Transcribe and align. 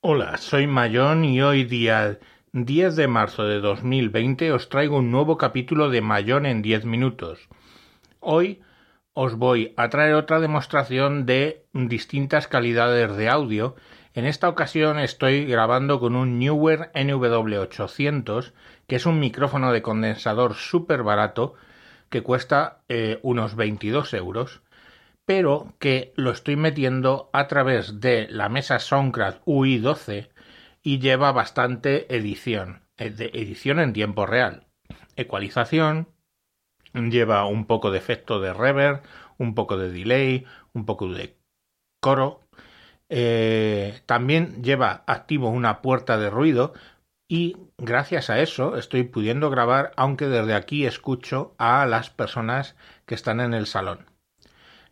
Hola, 0.00 0.38
soy 0.38 0.66
Mayón 0.66 1.24
y 1.26 1.42
hoy 1.42 1.64
día 1.64 2.18
10 2.52 2.96
de 2.96 3.08
marzo 3.08 3.44
de 3.44 3.60
2020 3.60 4.52
os 4.52 4.70
traigo 4.70 4.96
un 4.96 5.10
nuevo 5.10 5.36
capítulo 5.36 5.90
de 5.90 6.00
Mayón 6.00 6.46
en 6.46 6.62
10 6.62 6.86
minutos. 6.86 7.48
Hoy 8.20 8.62
os 9.12 9.34
voy 9.34 9.74
a 9.76 9.90
traer 9.90 10.14
otra 10.14 10.40
demostración 10.40 11.26
de 11.26 11.66
distintas 11.74 12.48
calidades 12.48 13.16
de 13.16 13.28
audio. 13.28 13.76
En 14.14 14.24
esta 14.24 14.48
ocasión 14.48 14.98
estoy 14.98 15.44
grabando 15.44 16.00
con 16.00 16.16
un 16.16 16.38
Newer 16.38 16.90
NW800, 16.94 18.52
que 18.86 18.96
es 18.96 19.06
un 19.06 19.20
micrófono 19.20 19.72
de 19.72 19.82
condensador 19.82 20.54
súper 20.54 21.02
barato 21.02 21.54
que 22.10 22.22
cuesta 22.22 22.80
eh, 22.88 23.20
unos 23.22 23.54
22 23.54 24.14
euros 24.14 24.62
pero 25.28 25.74
que 25.78 26.14
lo 26.16 26.30
estoy 26.30 26.56
metiendo 26.56 27.28
a 27.34 27.48
través 27.48 28.00
de 28.00 28.28
la 28.30 28.48
mesa 28.48 28.78
Soundcraft 28.78 29.42
UI12 29.44 30.30
y 30.82 31.00
lleva 31.00 31.32
bastante 31.32 32.16
edición, 32.16 32.80
eh, 32.96 33.14
edición 33.34 33.78
en 33.78 33.92
tiempo 33.92 34.24
real, 34.24 34.68
ecualización, 35.16 36.08
lleva 36.94 37.44
un 37.44 37.66
poco 37.66 37.90
de 37.90 37.98
efecto 37.98 38.40
de 38.40 38.54
reverb, 38.54 39.02
un 39.36 39.54
poco 39.54 39.76
de 39.76 39.92
delay, 39.92 40.46
un 40.72 40.86
poco 40.86 41.08
de 41.08 41.36
coro, 42.00 42.48
eh, 43.08 44.00
también 44.06 44.62
lleva 44.62 45.02
activo 45.06 45.48
una 45.48 45.80
puerta 45.82 46.18
de 46.18 46.30
ruido 46.30 46.74
y 47.28 47.56
gracias 47.76 48.30
a 48.30 48.40
eso 48.40 48.76
estoy 48.76 49.04
pudiendo 49.04 49.50
grabar 49.50 49.92
aunque 49.96 50.28
desde 50.28 50.54
aquí 50.54 50.86
escucho 50.86 51.54
a 51.58 51.86
las 51.86 52.10
personas 52.10 52.76
que 53.06 53.14
están 53.14 53.40
en 53.40 53.54
el 53.54 53.66
salón. 53.66 54.06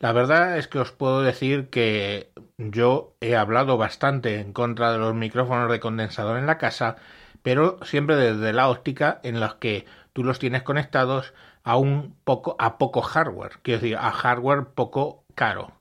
La 0.00 0.12
verdad 0.12 0.58
es 0.58 0.68
que 0.68 0.80
os 0.80 0.92
puedo 0.92 1.22
decir 1.22 1.70
que 1.70 2.32
yo 2.58 3.16
he 3.20 3.36
hablado 3.36 3.78
bastante 3.78 4.40
en 4.40 4.52
contra 4.52 4.92
de 4.92 4.98
los 4.98 5.14
micrófonos 5.14 5.70
de 5.70 5.80
condensador 5.80 6.36
en 6.38 6.46
la 6.46 6.58
casa, 6.58 6.96
pero 7.42 7.78
siempre 7.84 8.16
desde 8.16 8.52
la 8.52 8.68
óptica 8.68 9.20
en 9.22 9.40
la 9.40 9.56
que 9.58 9.86
tú 10.12 10.24
los 10.24 10.38
tienes 10.38 10.62
conectados 10.62 11.32
a 11.62 11.76
un 11.76 12.16
poco 12.24 12.56
a 12.58 12.78
poco 12.78 13.00
hardware, 13.00 13.60
quiero 13.62 13.80
decir, 13.80 13.96
a 13.96 14.10
hardware 14.10 14.66
poco 14.74 15.24
caro. 15.34 15.72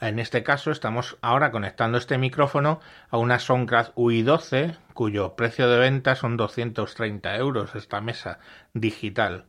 En 0.00 0.20
este 0.20 0.44
caso 0.44 0.70
estamos 0.70 1.18
ahora 1.22 1.50
conectando 1.50 1.98
este 1.98 2.18
micrófono 2.18 2.78
a 3.10 3.18
una 3.18 3.40
Soundcraft 3.40 3.96
UI12 3.96 4.76
cuyo 4.94 5.34
precio 5.34 5.68
de 5.68 5.80
venta 5.80 6.14
son 6.14 6.36
230 6.36 7.34
euros 7.36 7.74
esta 7.74 8.00
mesa 8.00 8.38
digital. 8.74 9.46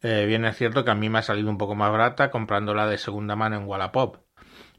Eh, 0.00 0.26
bien 0.28 0.44
es 0.44 0.56
cierto 0.56 0.84
que 0.84 0.92
a 0.92 0.94
mí 0.94 1.08
me 1.08 1.18
ha 1.18 1.22
salido 1.22 1.50
un 1.50 1.58
poco 1.58 1.74
más 1.74 1.90
barata 1.90 2.30
comprándola 2.30 2.86
de 2.86 2.98
segunda 2.98 3.34
mano 3.34 3.56
en 3.56 3.66
Wallapop. 3.66 4.18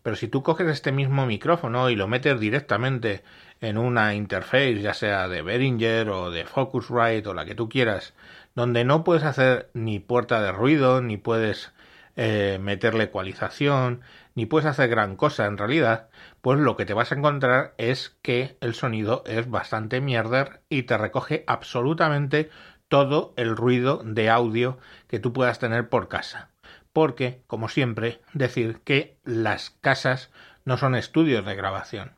Pero 0.01 0.15
si 0.15 0.29
tú 0.29 0.43
coges 0.43 0.67
este 0.69 0.93
mismo 0.93 1.25
micrófono 1.25 1.89
y 1.89 1.97
lo 1.97 2.07
metes 2.07 2.39
directamente 2.39 3.23
en 3.59 3.77
una 3.77 4.15
interface, 4.15 4.81
ya 4.81 4.93
sea 4.93 5.27
de 5.27 5.41
Behringer 5.41 6.09
o 6.09 6.31
de 6.31 6.45
Focusrite 6.45 7.27
o 7.27 7.33
la 7.33 7.43
que 7.43 7.53
tú 7.53 7.67
quieras, 7.67 8.13
donde 8.55 8.85
no 8.85 9.03
puedes 9.03 9.23
hacer 9.23 9.69
ni 9.73 9.99
puerta 9.99 10.41
de 10.41 10.53
ruido, 10.53 11.01
ni 11.01 11.17
puedes 11.17 11.73
eh, 12.15 12.59
meterle 12.61 13.05
ecualización, 13.05 14.01
ni 14.35 14.45
puedes 14.45 14.65
hacer 14.65 14.89
gran 14.89 15.15
cosa 15.15 15.45
en 15.45 15.57
realidad, 15.57 16.09
pues 16.41 16.59
lo 16.59 16.75
que 16.75 16.85
te 16.85 16.93
vas 16.93 17.11
a 17.11 17.15
encontrar 17.15 17.73
es 17.77 18.17
que 18.21 18.57
el 18.61 18.73
sonido 18.73 19.23
es 19.25 19.49
bastante 19.49 20.01
mierder 20.01 20.61
y 20.69 20.83
te 20.83 20.97
recoge 20.97 21.43
absolutamente 21.47 22.49
todo 22.87 23.33
el 23.37 23.55
ruido 23.55 24.01
de 24.03 24.29
audio 24.29 24.77
que 25.07 25.19
tú 25.19 25.33
puedas 25.33 25.59
tener 25.59 25.89
por 25.89 26.09
casa. 26.09 26.51
Porque, 26.93 27.41
como 27.47 27.69
siempre, 27.69 28.19
decir 28.33 28.81
que 28.83 29.17
las 29.23 29.69
casas 29.69 30.29
no 30.65 30.77
son 30.77 30.95
estudios 30.95 31.45
de 31.45 31.55
grabación. 31.55 32.17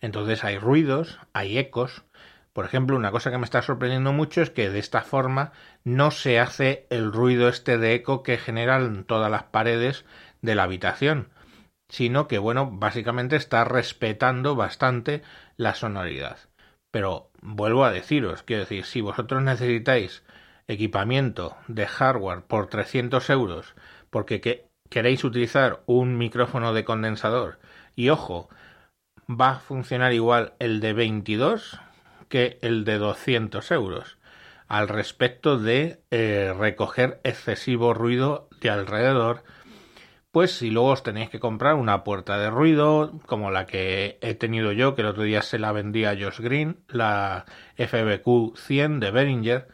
Entonces 0.00 0.44
hay 0.44 0.58
ruidos, 0.58 1.18
hay 1.32 1.58
ecos. 1.58 2.04
Por 2.58 2.64
ejemplo, 2.64 2.96
una 2.96 3.12
cosa 3.12 3.30
que 3.30 3.38
me 3.38 3.44
está 3.44 3.62
sorprendiendo 3.62 4.12
mucho 4.12 4.42
es 4.42 4.50
que 4.50 4.68
de 4.68 4.80
esta 4.80 5.02
forma 5.02 5.52
no 5.84 6.10
se 6.10 6.40
hace 6.40 6.88
el 6.90 7.12
ruido 7.12 7.48
este 7.48 7.78
de 7.78 7.94
eco 7.94 8.24
que 8.24 8.36
generan 8.36 9.04
todas 9.04 9.30
las 9.30 9.44
paredes 9.44 10.04
de 10.42 10.56
la 10.56 10.64
habitación, 10.64 11.28
sino 11.88 12.26
que, 12.26 12.38
bueno, 12.38 12.68
básicamente 12.68 13.36
está 13.36 13.62
respetando 13.62 14.56
bastante 14.56 15.22
la 15.56 15.76
sonoridad. 15.76 16.36
Pero 16.90 17.30
vuelvo 17.42 17.84
a 17.84 17.92
deciros, 17.92 18.42
quiero 18.42 18.64
decir, 18.64 18.84
si 18.84 19.02
vosotros 19.02 19.40
necesitáis 19.40 20.24
equipamiento 20.66 21.56
de 21.68 21.86
hardware 21.86 22.42
por 22.42 22.66
300 22.66 23.30
euros 23.30 23.76
porque 24.10 24.66
queréis 24.90 25.22
utilizar 25.22 25.84
un 25.86 26.18
micrófono 26.18 26.74
de 26.74 26.84
condensador 26.84 27.60
y 27.94 28.08
ojo, 28.08 28.48
va 29.30 29.50
a 29.50 29.60
funcionar 29.60 30.12
igual 30.12 30.54
el 30.58 30.80
de 30.80 30.92
22 30.92 31.78
que 32.28 32.58
el 32.62 32.84
de 32.84 32.98
200 32.98 33.70
euros 33.70 34.18
al 34.66 34.88
respecto 34.88 35.58
de 35.58 36.02
eh, 36.10 36.54
recoger 36.56 37.20
excesivo 37.24 37.94
ruido 37.94 38.48
de 38.60 38.70
alrededor 38.70 39.44
pues 40.30 40.52
si 40.52 40.70
luego 40.70 40.90
os 40.90 41.02
tenéis 41.02 41.30
que 41.30 41.40
comprar 41.40 41.74
una 41.74 42.04
puerta 42.04 42.38
de 42.38 42.50
ruido, 42.50 43.18
como 43.26 43.50
la 43.50 43.66
que 43.66 44.18
he 44.20 44.34
tenido 44.34 44.72
yo, 44.72 44.94
que 44.94 45.02
el 45.02 45.08
otro 45.08 45.22
día 45.22 45.42
se 45.42 45.58
la 45.58 45.72
vendía 45.72 46.10
a 46.10 46.16
Josh 46.16 46.40
Green, 46.40 46.84
la 46.88 47.46
FBQ 47.76 48.56
100 48.56 49.00
de 49.00 49.10
Behringer, 49.10 49.68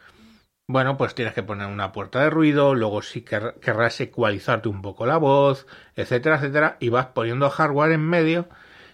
bueno, 0.67 0.97
pues 0.97 1.13
tienes 1.13 1.33
que 1.35 1.43
poner 1.43 1.67
una 1.67 1.91
puerta 1.91 2.21
de 2.21 2.29
ruido, 2.31 2.73
luego 2.73 3.01
si 3.01 3.21
querrás 3.21 4.01
ecualizarte 4.01 4.67
un 4.69 4.81
poco 4.81 5.05
la 5.05 5.17
voz, 5.17 5.67
etcétera, 5.95 6.37
etcétera, 6.37 6.77
y 6.79 6.89
vas 6.89 7.07
poniendo 7.07 7.49
hardware 7.49 7.91
en 7.91 8.01
medio 8.01 8.49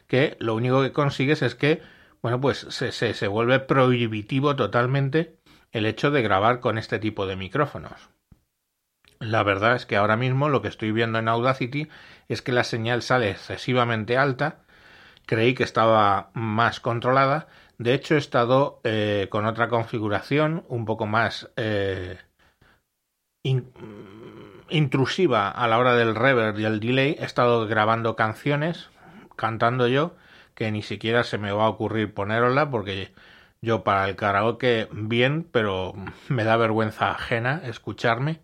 que 0.07 0.35
lo 0.39 0.55
único 0.55 0.81
que 0.81 0.91
consigues 0.91 1.41
es 1.41 1.55
que, 1.55 1.81
bueno, 2.21 2.39
pues 2.39 2.59
se, 2.69 2.91
se, 2.91 3.13
se 3.13 3.27
vuelve 3.27 3.59
prohibitivo 3.59 4.55
totalmente 4.55 5.37
el 5.71 5.85
hecho 5.85 6.11
de 6.11 6.21
grabar 6.21 6.59
con 6.59 6.77
este 6.77 6.99
tipo 6.99 7.25
de 7.25 7.35
micrófonos. 7.35 8.09
La 9.21 9.43
verdad 9.43 9.75
es 9.75 9.85
que 9.85 9.97
ahora 9.97 10.17
mismo 10.17 10.49
lo 10.49 10.61
que 10.63 10.67
estoy 10.67 10.91
viendo 10.91 11.19
en 11.19 11.27
Audacity 11.27 11.87
es 12.27 12.41
que 12.41 12.51
la 12.51 12.63
señal 12.63 13.03
sale 13.03 13.29
excesivamente 13.29 14.17
alta. 14.17 14.63
Creí 15.27 15.53
que 15.53 15.63
estaba 15.63 16.31
más 16.33 16.79
controlada. 16.79 17.47
De 17.77 17.93
hecho, 17.93 18.15
he 18.15 18.17
estado 18.17 18.81
eh, 18.83 19.27
con 19.29 19.45
otra 19.45 19.69
configuración 19.69 20.65
un 20.69 20.85
poco 20.85 21.05
más 21.05 21.51
eh, 21.55 22.17
intrusiva 24.69 25.49
a 25.49 25.67
la 25.67 25.77
hora 25.77 25.95
del 25.95 26.15
reverb 26.15 26.57
y 26.57 26.65
el 26.65 26.79
delay. 26.79 27.15
He 27.19 27.25
estado 27.25 27.67
grabando 27.67 28.15
canciones, 28.15 28.89
cantando 29.35 29.87
yo, 29.87 30.15
que 30.61 30.71
ni 30.71 30.83
siquiera 30.83 31.23
se 31.23 31.39
me 31.39 31.51
va 31.51 31.65
a 31.65 31.69
ocurrir 31.69 32.13
ponerla 32.13 32.69
porque 32.69 33.15
yo 33.63 33.83
para 33.83 34.07
el 34.07 34.15
karaoke 34.15 34.87
bien, 34.91 35.43
pero 35.51 35.95
me 36.29 36.43
da 36.43 36.55
vergüenza 36.55 37.09
ajena 37.09 37.63
escucharme. 37.65 38.43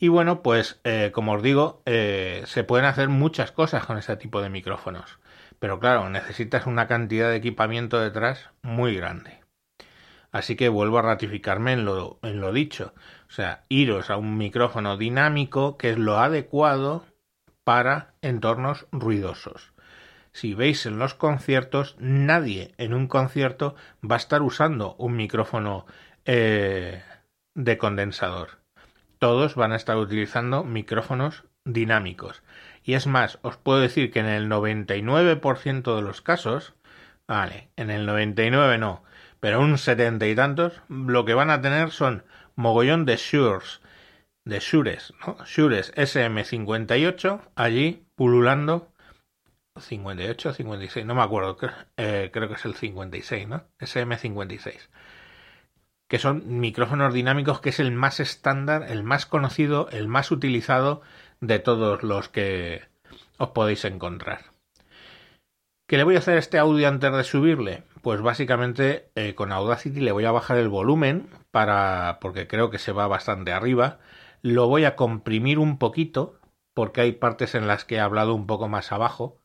Y 0.00 0.08
bueno, 0.08 0.42
pues 0.42 0.80
eh, 0.82 1.12
como 1.14 1.34
os 1.34 1.44
digo, 1.44 1.80
eh, 1.86 2.42
se 2.46 2.64
pueden 2.64 2.86
hacer 2.86 3.08
muchas 3.08 3.52
cosas 3.52 3.86
con 3.86 3.98
este 3.98 4.16
tipo 4.16 4.42
de 4.42 4.50
micrófonos. 4.50 5.20
Pero 5.60 5.78
claro, 5.78 6.10
necesitas 6.10 6.66
una 6.66 6.88
cantidad 6.88 7.30
de 7.30 7.36
equipamiento 7.36 8.00
detrás 8.00 8.50
muy 8.62 8.96
grande. 8.96 9.38
Así 10.32 10.56
que 10.56 10.68
vuelvo 10.68 10.98
a 10.98 11.02
ratificarme 11.02 11.72
en 11.74 11.84
lo, 11.84 12.18
en 12.24 12.40
lo 12.40 12.52
dicho. 12.52 12.94
O 13.28 13.30
sea, 13.30 13.62
iros 13.68 14.10
a 14.10 14.16
un 14.16 14.38
micrófono 14.38 14.96
dinámico 14.96 15.78
que 15.78 15.90
es 15.90 15.98
lo 15.98 16.18
adecuado 16.18 17.04
para 17.62 18.14
entornos 18.22 18.88
ruidosos. 18.90 19.73
Si 20.34 20.52
veis 20.52 20.84
en 20.84 20.98
los 20.98 21.14
conciertos, 21.14 21.96
nadie 21.98 22.74
en 22.76 22.92
un 22.92 23.08
concierto 23.08 23.74
va 24.02 24.16
a 24.16 24.18
estar 24.18 24.42
usando 24.42 24.94
un 24.98 25.16
micrófono 25.16 25.86
eh, 26.26 27.02
de 27.54 27.78
condensador 27.78 28.64
todos 29.24 29.54
van 29.54 29.72
a 29.72 29.76
estar 29.76 29.96
utilizando 29.96 30.64
micrófonos 30.64 31.44
dinámicos. 31.64 32.42
Y 32.82 32.92
es 32.92 33.06
más, 33.06 33.38
os 33.40 33.56
puedo 33.56 33.80
decir 33.80 34.10
que 34.10 34.20
en 34.20 34.26
el 34.26 34.50
99% 34.50 35.96
de 35.96 36.02
los 36.02 36.20
casos, 36.20 36.74
vale, 37.26 37.70
en 37.76 37.88
el 37.88 38.04
99 38.04 38.76
no, 38.76 39.02
pero 39.40 39.60
un 39.60 39.78
70 39.78 40.26
y 40.26 40.34
tantos, 40.34 40.82
lo 40.90 41.24
que 41.24 41.32
van 41.32 41.48
a 41.48 41.62
tener 41.62 41.90
son 41.90 42.24
mogollón 42.54 43.06
de 43.06 43.16
Shures, 43.16 43.80
de 44.44 44.58
Shures, 44.58 45.14
¿no? 45.26 45.38
Shures 45.46 45.94
SM58, 45.94 47.40
allí 47.56 48.04
pululando 48.16 48.92
58, 49.78 50.54
56, 50.54 51.04
no 51.04 51.14
me 51.14 51.22
acuerdo, 51.22 51.56
eh, 51.96 52.30
creo 52.32 52.48
que 52.48 52.54
es 52.54 52.64
el 52.64 52.74
56, 52.74 53.48
¿no? 53.48 53.64
SM56 53.78 54.88
que 56.06 56.18
son 56.18 56.60
micrófonos 56.60 57.14
dinámicos, 57.14 57.60
que 57.60 57.70
es 57.70 57.80
el 57.80 57.90
más 57.90 58.20
estándar, 58.20 58.84
el 58.88 59.02
más 59.02 59.26
conocido, 59.26 59.88
el 59.90 60.06
más 60.06 60.30
utilizado 60.30 61.00
de 61.40 61.58
todos 61.58 62.02
los 62.02 62.28
que 62.28 62.82
os 63.38 63.48
podéis 63.48 63.84
encontrar. 63.84 64.52
¿Qué 65.88 65.96
le 65.96 66.04
voy 66.04 66.14
a 66.14 66.18
hacer 66.18 66.36
a 66.36 66.40
este 66.40 66.58
audio 66.58 66.86
antes 66.86 67.12
de 67.12 67.24
subirle? 67.24 67.84
pues 68.04 68.20
básicamente 68.20 69.10
eh, 69.14 69.34
con 69.34 69.50
Audacity 69.50 70.00
le 70.00 70.12
voy 70.12 70.26
a 70.26 70.30
bajar 70.30 70.58
el 70.58 70.68
volumen 70.68 71.26
para 71.50 72.18
porque 72.20 72.46
creo 72.46 72.68
que 72.70 72.78
se 72.78 72.92
va 72.92 73.06
bastante 73.06 73.50
arriba. 73.50 73.98
Lo 74.42 74.68
voy 74.68 74.84
a 74.84 74.94
comprimir 74.94 75.58
un 75.58 75.78
poquito 75.78 76.38
porque 76.74 77.00
hay 77.00 77.12
partes 77.12 77.54
en 77.54 77.66
las 77.66 77.86
que 77.86 77.94
he 77.96 78.00
hablado 78.00 78.34
un 78.34 78.46
poco 78.46 78.68
más 78.68 78.92
abajo 78.92 79.38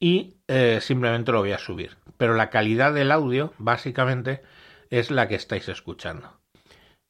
y 0.00 0.36
eh, 0.48 0.78
simplemente 0.80 1.32
lo 1.32 1.40
voy 1.40 1.52
a 1.52 1.58
subir. 1.58 1.96
Pero 2.16 2.34
la 2.34 2.50
calidad 2.50 2.92
del 2.92 3.12
audio 3.12 3.52
básicamente 3.58 4.42
es 4.90 5.10
la 5.10 5.28
que 5.28 5.34
estáis 5.34 5.68
escuchando. 5.68 6.40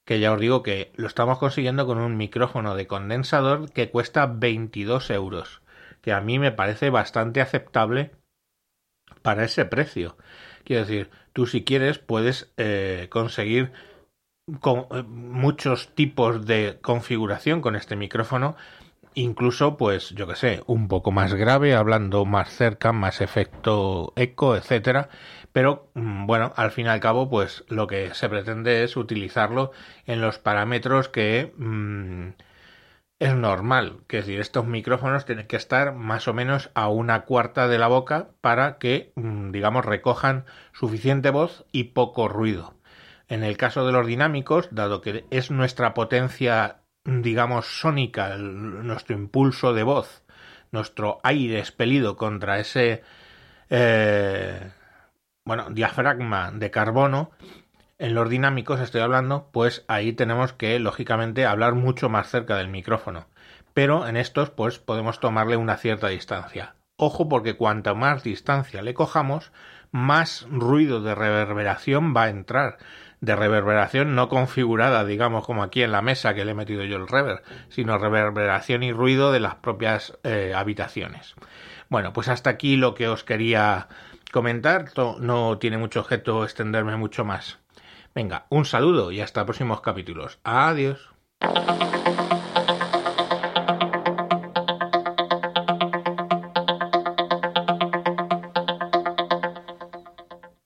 Que 0.05 0.20
ya 0.20 0.32
os 0.32 0.40
digo 0.40 0.62
que 0.62 0.93
lo 0.96 1.06
estamos 1.06 1.38
consiguiendo 1.38 1.87
con 1.87 1.99
un 1.99 2.17
micrófono 2.17 2.75
de 2.75 2.87
condensador 2.87 3.70
que 3.73 3.90
cuesta 3.90 4.26
22 4.26 5.11
euros. 5.11 5.62
Que 6.00 6.12
a 6.12 6.20
mí 6.20 6.38
me 6.38 6.52
parece 6.52 6.90
bastante 6.90 7.40
aceptable 7.40 8.12
para 9.23 9.44
ese 9.44 9.64
precio. 9.64 10.17
Quiero 10.64 10.84
decir, 10.84 11.11
tú 11.32 11.46
si 11.46 11.64
quieres 11.64 11.99
puedes 11.99 12.52
eh, 12.56 13.08
conseguir 13.11 13.73
con, 14.61 14.87
eh, 14.91 15.02
muchos 15.02 15.94
tipos 15.94 16.46
de 16.46 16.79
configuración 16.81 17.61
con 17.61 17.76
este 17.76 17.96
micrófono 17.96 18.56
incluso 19.14 19.76
pues 19.76 20.10
yo 20.10 20.26
que 20.26 20.37
sé 20.37 20.62
un 20.66 20.88
poco 20.88 21.10
más 21.10 21.34
grave 21.34 21.75
hablando 21.75 22.25
más 22.25 22.50
cerca 22.50 22.93
más 22.93 23.20
efecto 23.20 24.12
eco 24.16 24.56
etcétera. 24.56 25.08
Pero 25.52 25.90
mm, 25.94 26.26
bueno 26.26 26.52
al 26.56 26.70
fin 26.70 26.87
y 26.87 26.88
al 26.90 27.00
cabo 27.00 27.28
pues 27.31 27.64
lo 27.69 27.87
que 27.87 28.14
se 28.14 28.28
pretende 28.28 28.84
es 28.84 28.96
utilizarlo 28.96 29.72
en 30.06 30.20
los 30.20 30.38
parámetros 30.38 31.08
que 31.08 31.52
mm, 31.56 32.28
es 33.19 33.34
normal. 33.34 34.00
Que 34.06 34.19
es 34.19 34.26
decir 34.26 34.40
estos 34.40 34.66
micrófonos 34.66 35.25
tienen 35.25 35.46
que 35.46 35.56
estar 35.56 35.94
más 35.94 36.28
o 36.28 36.34
menos 36.34 36.70
a 36.75 36.88
una 36.88 37.25
cuarta 37.25 37.69
de 37.69 37.78
la 37.78 37.88
boca 37.88 38.31
para 38.40 38.78
que 38.78 39.12
mm, 39.16 39.50
digamos 39.52 39.84
recojan 39.84 40.44
suficiente 40.72 41.31
voz 41.31 41.64
y 41.72 41.84
poco 41.84 42.28
ruido. 42.28 42.75
En 43.28 43.44
el 43.44 43.56
caso 43.58 43.84
de 43.87 43.93
los 43.93 44.06
dinámicos 44.06 44.69
dado 44.70 45.02
que 45.02 45.26
es 45.31 45.50
nuestra 45.50 45.93
potencia 45.94 46.78
digamos, 47.05 47.67
sónica, 47.67 48.37
nuestro 48.37 49.17
impulso 49.17 49.73
de 49.73 49.83
voz, 49.83 50.23
nuestro 50.71 51.21
aire 51.23 51.59
expelido 51.59 52.17
contra 52.17 52.59
ese, 52.59 53.03
eh, 53.71 54.71
bueno, 55.45 55.71
diafragma 55.71 56.50
de 56.53 56.71
carbono, 56.71 57.31
en 57.99 58.15
los 58.15 58.29
dinámicos 58.29 58.81
estoy 58.81 59.00
hablando, 59.00 59.49
pues 59.53 59.85
ahí 59.89 60.12
tenemos 60.12 60.53
que, 60.53 60.79
lógicamente, 60.79 61.47
hablar 61.47 61.75
mucho 61.75 62.09
más 62.09 62.29
cerca 62.29 62.56
del 62.56 62.69
micrófono. 62.69 63.27
Pero 63.75 64.06
en 64.06 64.17
estos, 64.17 64.51
pues 64.51 64.79
podemos 64.79 65.19
tomarle 65.19 65.56
una 65.56 65.77
cierta 65.77 66.09
distancia. 66.09 66.77
Ojo 66.97 67.29
porque 67.29 67.56
cuanta 67.56 67.94
más 67.94 68.23
distancia 68.23 68.83
le 68.83 68.94
cojamos, 68.94 69.53
más 69.91 70.47
ruido 70.51 71.01
de 71.01 71.15
reverberación 71.15 72.15
va 72.15 72.25
a 72.25 72.29
entrar 72.29 72.79
de 73.20 73.37
reverberación 73.37 74.15
no 74.15 74.29
configurada, 74.29 75.05
digamos, 75.05 75.44
como 75.44 75.62
aquí 75.62 75.82
en 75.82 75.93
la 75.93 76.03
mesa 76.03 76.35
que 76.35 76.44
le 76.44 76.53
he 76.53 76.55
metido 76.55 76.85
yo 76.85 76.97
el 76.97 77.09
reverb, 77.09 77.43
sino 77.69 77.99
reverberación 77.99 78.82
y 78.82 78.93
ruido 78.93 79.32
de 79.32 79.41
las 79.41 79.56
propias 79.56 80.17
eh, 80.23 80.53
habitaciones. 80.55 81.35
Bueno, 81.88 82.12
pues 82.12 82.29
hasta 82.29 82.50
aquí 82.50 82.76
lo 82.76 82.94
que 82.94 83.09
os 83.09 83.25
quería 83.25 83.88
comentar. 84.32 84.87
No 85.20 85.59
tiene 85.59 85.79
mucho 85.79 86.00
objeto 86.00 86.44
extenderme 86.44 86.97
mucho 86.97 87.25
más. 87.25 87.59
Venga, 88.15 88.47
un 88.50 88.65
saludo 88.65 89.12
y 89.12 89.20
hasta 89.20 89.44
próximos 89.44 89.81
capítulos. 89.81 90.38
Adiós. 90.44 91.11